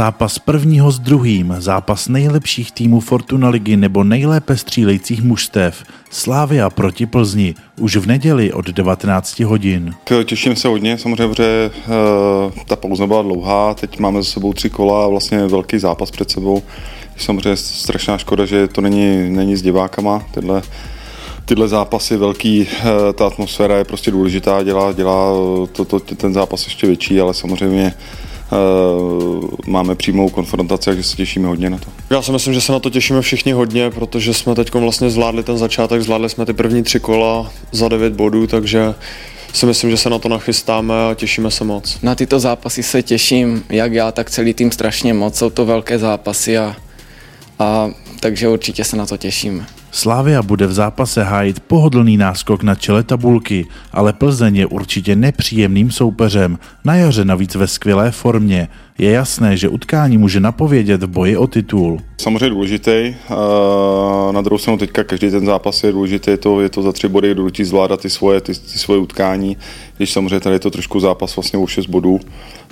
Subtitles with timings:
[0.00, 5.84] zápas prvního s druhým, zápas nejlepších týmů Fortuna ligy nebo nejlépe střílejících mužstev.
[6.10, 9.94] Slávia proti Plzni už v neděli od 19 hodin.
[10.24, 14.70] Těším se hodně, samozřejmě, protože uh, ta pauza byla dlouhá, teď máme za sebou tři
[14.70, 16.62] kola a vlastně velký zápas před sebou.
[17.16, 20.62] Samozřejmě strašná škoda, že to není, není s divákama, tyhle
[21.44, 25.32] tyhle zápasy velký, eh, ta atmosféra je prostě důležitá, dělá, dělá
[25.72, 27.94] to, to, ten zápas ještě větší, ale samozřejmě
[29.66, 31.86] máme přímou konfrontaci, takže se těšíme hodně na to.
[32.10, 35.42] Já si myslím, že se na to těšíme všichni hodně, protože jsme teď vlastně zvládli
[35.42, 38.94] ten začátek, zvládli jsme ty první tři kola za devět bodů, takže
[39.52, 41.98] si myslím, že se na to nachystáme a těšíme se moc.
[42.02, 45.36] Na tyto zápasy se těším, jak já, tak celý tým strašně moc.
[45.36, 46.76] Jsou to velké zápasy a,
[47.58, 49.66] a takže určitě se na to těšíme.
[49.92, 55.90] Slávia bude v zápase hájit pohodlný náskok na čele tabulky, ale Plzeň je určitě nepříjemným
[55.90, 58.68] soupeřem, na jaře navíc ve skvělé formě.
[58.98, 62.00] Je jasné, že utkání může napovědět v boji o titul.
[62.20, 63.14] Samozřejmě důležitý.
[64.30, 67.08] Na druhou stranu teďka každý ten zápas je důležitý, je to, je to za tři
[67.08, 69.56] body, důležitý zvládat ty svoje, ty, ty svoje utkání,
[69.96, 72.20] když samozřejmě tady je to trošku zápas vlastně o 6 bodů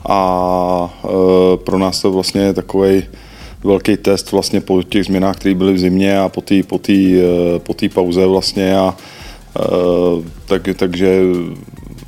[0.09, 3.03] a e, pro nás to vlastně je takovej
[3.65, 7.59] velký test vlastně po těch změnách, které byly v zimě a po té po eh,
[7.59, 8.97] po pauze vlastně a
[9.59, 9.63] eh,
[10.47, 11.21] tak, takže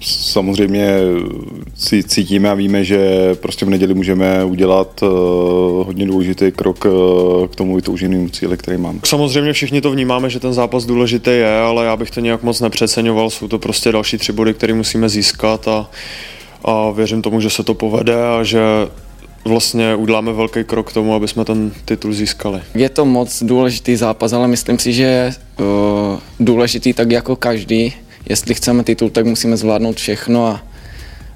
[0.00, 0.98] samozřejmě
[1.74, 5.08] si cítíme a víme, že prostě v neděli můžeme udělat uh,
[5.86, 6.78] hodně důležitý krok
[7.50, 8.98] k tomu vytouženému cíli, který máme.
[9.04, 12.60] Samozřejmě všichni to vnímáme, že ten zápas důležitý je, ale já bych to nějak moc
[12.60, 13.30] nepřeceňoval.
[13.30, 15.90] Jsou to prostě další tři body, které musíme získat a,
[16.64, 18.60] a věřím tomu, že se to povede a že
[19.44, 22.60] vlastně uděláme velký krok k tomu, aby jsme ten titul získali.
[22.74, 25.66] Je to moc důležitý zápas, ale myslím si, že je uh,
[26.40, 27.92] důležitý tak jako každý.
[28.28, 30.62] Jestli chceme titul, tak musíme zvládnout všechno a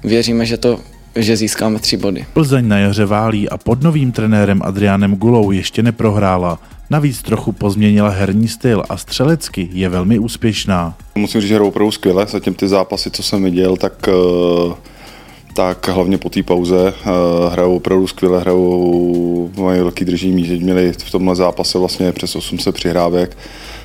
[0.03, 0.79] věříme, že to
[1.15, 2.25] že získáme tři body.
[2.33, 6.59] Plzeň na jaře válí a pod novým trenérem Adriánem Gulou ještě neprohrála.
[6.89, 10.95] Navíc trochu pozměnila herní styl a střelecky je velmi úspěšná.
[11.15, 12.25] Musím říct, že hrajou opravdu skvěle.
[12.25, 14.73] Zatím ty zápasy, co jsem viděl, tak uh
[15.55, 20.93] tak hlavně po té pauze uh, hrajou opravdu skvěle, hrajou, mají velký drží míč, měli
[20.93, 23.37] v tomhle zápase vlastně přes 800 přihrávek,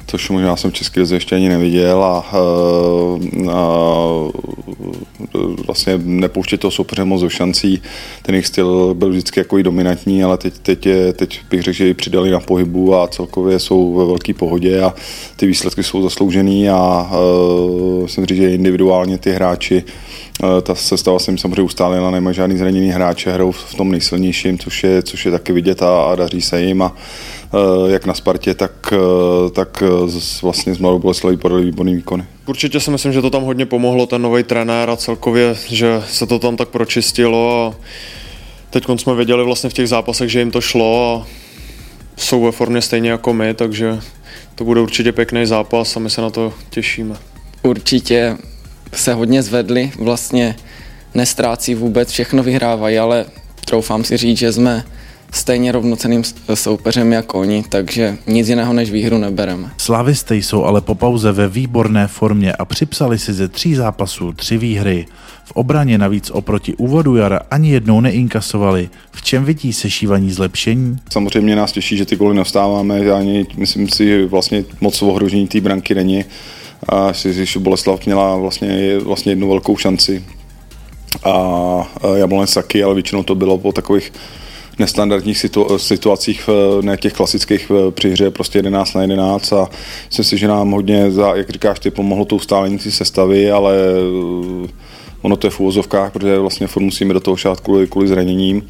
[0.07, 3.79] což možná jsem v České lize ještě ani neviděl a, uh, a
[5.67, 7.83] vlastně nepouštět toho soupeře moc do šancí.
[8.23, 11.77] Ten jejich styl byl vždycky jako i dominantní, ale teď, teď, je, teď bych řekl,
[11.77, 14.95] že ji přidali na pohybu a celkově jsou ve velké pohodě a
[15.37, 19.85] ty výsledky jsou zasloužený a uh, jsem říct, že individuálně ty hráči
[20.30, 20.30] Eh,
[20.63, 24.85] ta sestava se jim samozřejmě ustálila, nemají žádný zraněný hráče, hrajou v tom nejsilnějším, což
[24.85, 26.97] je, což je taky vidět a, a daří se jim a
[27.55, 29.83] eh, jak na Spartě, tak, eh, tak
[30.43, 32.25] vlastně z Mladou Boleslaví podali výborný výkony.
[32.47, 36.27] Určitě si myslím, že to tam hodně pomohlo, ten nový trenér a celkově, že se
[36.27, 37.77] to tam tak pročistilo a
[38.71, 41.27] teď jsme věděli vlastně v těch zápasech, že jim to šlo a
[42.17, 43.99] jsou ve formě stejně jako my, takže
[44.55, 47.17] to bude určitě pěkný zápas a my se na to těšíme.
[47.63, 48.37] Určitě
[48.93, 50.57] se hodně zvedli, vlastně
[51.15, 53.25] nestrácí vůbec, všechno vyhrávají, ale
[53.65, 54.85] troufám si říct, že jsme
[55.33, 56.23] stejně rovnoceným
[56.55, 59.71] soupeřem jako oni, takže nic jiného než výhru nebereme.
[59.77, 64.59] Slavisté jsou ale po pauze ve výborné formě a připsali si ze tří zápasů tři
[64.59, 65.07] výhry.
[65.45, 68.89] V obraně navíc oproti úvodu jara ani jednou neinkasovali.
[69.13, 70.97] V čem vidí sešívaní zlepšení?
[71.13, 73.11] Samozřejmě nás těší, že ty goly nastáváme.
[73.11, 76.25] Ani myslím si, že vlastně moc ohrožení té branky není
[76.89, 80.25] a si Boleslav měla vlastně, vlastně jednu velkou šanci.
[81.25, 84.13] A Jablonec taky, ale většinou to bylo po takových
[84.79, 89.69] nestandardních situ- situacích, ne těch klasických při hře, prostě 11 na 11 a
[90.07, 93.75] myslím si, že nám hodně, za, jak říkáš, ty pomohlo to ustálení ty sestavy, ale
[94.13, 94.67] uh,
[95.23, 98.69] ono to je v úvozovkách, protože vlastně furt musíme do toho šát kvůli, kvůli zraněním.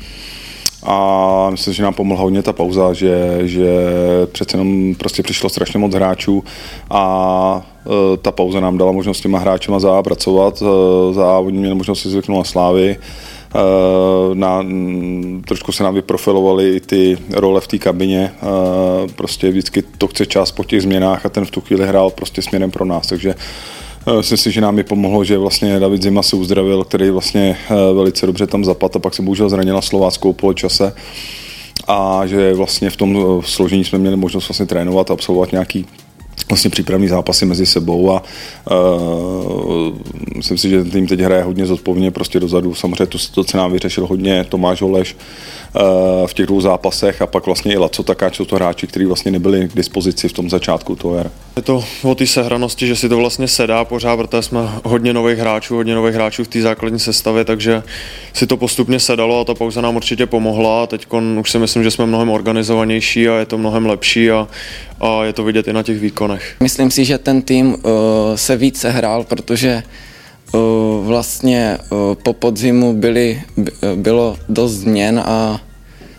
[0.82, 3.68] A myslím, že nám pomohla hodně ta pauza, že, že
[4.32, 6.44] přece jenom prostě přišlo strašně moc hráčů.
[6.90, 7.69] A e,
[8.22, 12.08] ta pauza nám dala možnost s těma hráčema zapracovat, e, za oni měli možnost si
[12.08, 14.64] zvyknout na slávy, e, na,
[15.46, 18.32] trošku se nám vyprofilovaly i ty role v té kabině,
[19.16, 22.42] prostě vždycky to chce čas po těch změnách a ten v tu chvíli hrál prostě
[22.42, 23.34] směrem pro nás, takže
[24.06, 27.56] Eh, myslím si, že nám je pomohlo, že vlastně David Zima se uzdravil, který vlastně
[27.70, 30.92] eh, velice dobře tam zapad a pak se bohužel zranila Slováckou poločase
[31.86, 35.86] a že vlastně v tom eh, složení jsme měli možnost vlastně trénovat a absolvovat nějaký
[36.50, 38.22] vlastně přípravní zápasy mezi sebou a
[38.70, 39.59] uh,
[40.36, 42.74] myslím si, že ten tým teď hraje hodně zodpovědně prostě dozadu.
[42.74, 45.16] Samozřejmě to, to se nám vyřešil hodně Tomáš Holeš
[45.74, 49.04] uh, v těch dvou zápasech a pak vlastně i Laco Takáč jsou to hráči, kteří
[49.04, 51.30] vlastně nebyli k dispozici v tom začátku toho jara.
[51.56, 55.38] Je to o té sehranosti, že si to vlastně sedá pořád, protože jsme hodně nových
[55.38, 57.82] hráčů, hodně nových hráčů v té základní sestavě, takže
[58.32, 61.06] si to postupně sedalo a ta pauza nám určitě pomohla a teď
[61.40, 64.48] už si myslím, že jsme mnohem organizovanější a je to mnohem lepší a,
[65.00, 66.56] a je to vidět i na těch výkonech.
[66.60, 67.80] Myslím si, že ten tým uh,
[68.34, 71.78] se více hrál, protože uh, vlastně
[72.22, 73.42] po podzimu byly,
[73.96, 75.60] bylo dost změn a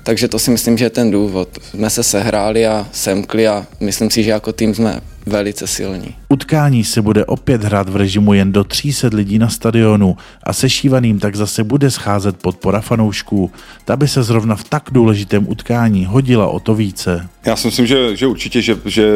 [0.03, 1.49] takže to si myslím, že je ten důvod.
[1.63, 6.15] Jsme se sehráli a semkli a myslím si, že jako tým jsme velice silní.
[6.29, 11.19] Utkání se bude opět hrát v režimu jen do 300 lidí na stadionu a sešívaným
[11.19, 13.51] tak zase bude scházet podpora fanoušků.
[13.85, 17.27] Ta by se zrovna v tak důležitém utkání hodila o to více.
[17.45, 19.13] Já si myslím, že, že určitě, že, že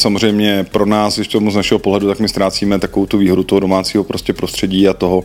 [0.00, 3.60] samozřejmě pro nás, když tomu z našeho pohledu, tak my ztrácíme takovou tu výhodu toho
[3.60, 5.24] domácího prostě prostředí a toho,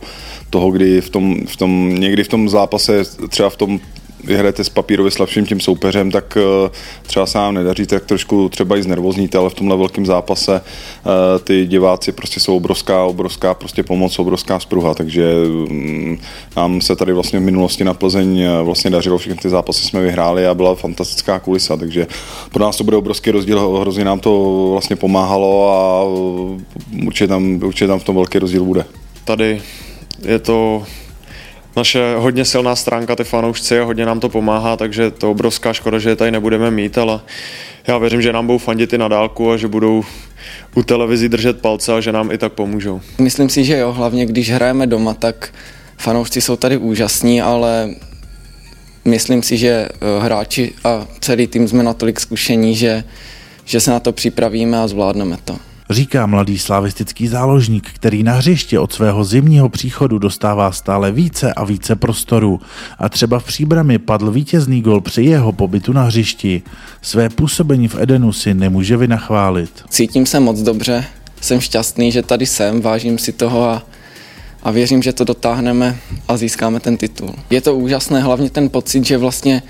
[0.50, 3.80] toho kdy v tom, v tom, někdy v tom zápase, třeba v tom
[4.24, 6.70] vyhrajete s papírově slabším tím soupeřem, tak eh,
[7.02, 11.38] třeba se nám nedaří, tak trošku třeba i znervozníte, ale v tomhle velkém zápase eh,
[11.38, 15.34] ty diváci prostě jsou obrovská, obrovská prostě pomoc, obrovská spruha, takže
[15.68, 16.18] mm,
[16.56, 20.00] nám se tady vlastně v minulosti na Plzeň eh, vlastně dařilo, všechny ty zápasy jsme
[20.00, 22.06] vyhráli a byla fantastická kulisa, takže
[22.52, 26.04] pro nás to bude obrovský rozdíl, hrozně nám to vlastně pomáhalo a
[27.06, 28.84] určitě tam, určitě tam v tom velký rozdíl bude.
[29.24, 29.62] Tady
[30.24, 30.82] je to
[31.76, 35.98] naše hodně silná stránka, ty fanoušci, a hodně nám to pomáhá, takže to obrovská škoda,
[35.98, 37.20] že je tady nebudeme mít, ale
[37.86, 40.04] já věřím, že nám budou fandit i na dálku a že budou
[40.74, 43.00] u televizí držet palce a že nám i tak pomůžou.
[43.18, 45.54] Myslím si, že jo, hlavně když hrajeme doma, tak
[45.98, 47.90] fanoušci jsou tady úžasní, ale
[49.04, 49.88] myslím si, že eh,
[50.22, 53.04] hráči a celý tým jsme natolik zkušení, že,
[53.64, 58.78] že se na to připravíme a zvládneme to říká mladý slavistický záložník, který na hřiště
[58.78, 62.60] od svého zimního příchodu dostává stále více a více prostoru.
[62.98, 66.62] A třeba v příbrami padl vítězný gol při jeho pobytu na hřišti.
[67.02, 69.84] Své působení v Edenu si nemůže vynachválit.
[69.88, 71.04] Cítím se moc dobře,
[71.40, 73.82] jsem šťastný, že tady jsem, vážím si toho a
[74.62, 75.96] a věřím, že to dotáhneme
[76.28, 77.34] a získáme ten titul.
[77.50, 79.62] Je to úžasné, hlavně ten pocit, že vlastně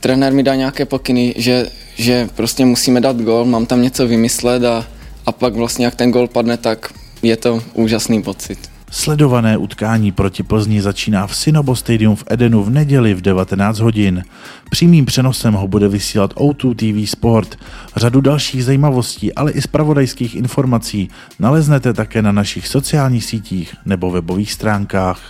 [0.00, 1.66] trenér mi dá nějaké pokyny, že,
[1.96, 4.86] že prostě musíme dát gol, mám tam něco vymyslet a,
[5.26, 6.92] a pak vlastně jak ten gol padne, tak
[7.22, 8.74] je to úžasný pocit.
[8.90, 14.22] Sledované utkání proti Plzni začíná v Sinobo Stadium v Edenu v neděli v 19 hodin.
[14.70, 17.58] Přímým přenosem ho bude vysílat O2 TV Sport.
[17.96, 24.52] Řadu dalších zajímavostí, ale i zpravodajských informací naleznete také na našich sociálních sítích nebo webových
[24.52, 25.20] stránkách.